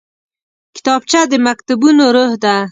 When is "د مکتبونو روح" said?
1.31-2.31